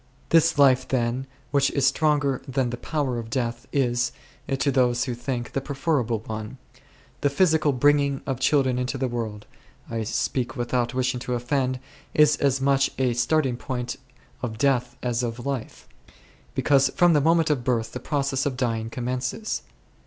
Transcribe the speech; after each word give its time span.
This 0.29 0.57
life, 0.57 0.87
then, 0.87 1.27
which 1.51 1.69
is 1.69 1.85
stronger 1.85 2.41
than 2.47 2.71
the 2.71 2.77
power 2.77 3.19
of 3.19 3.29
death, 3.29 3.67
is, 3.71 4.11
to 4.51 4.71
those 4.71 5.03
who 5.03 5.13
think, 5.13 5.51
the 5.53 5.61
preferable 5.61 6.21
one. 6.25 6.57
The 7.21 7.29
physical 7.29 7.71
bringing 7.71 8.23
of 8.25 8.39
children 8.39 8.79
into 8.79 8.97
the 8.97 9.07
world— 9.07 9.45
I 9.91 10.01
speak 10.01 10.55
without 10.55 10.95
wishing 10.95 11.19
to 11.19 11.35
offend— 11.35 11.79
is 12.15 12.35
as 12.37 12.59
much 12.59 12.89
a 12.97 13.13
start 13.13 13.45
ing 13.45 13.57
point 13.57 13.97
of 14.41 14.57
death 14.57 14.97
as 15.03 15.21
of 15.21 15.45
life; 15.45 15.87
because 16.55 16.89
from 16.95 17.13
the 17.13 17.21
moment 17.21 17.51
of 17.51 17.63
birth 17.63 17.91
the 17.91 17.99
process 17.99 18.47
of 18.47 18.57
dying 18.57 18.89
com 18.89 19.05
mences. 19.05 19.61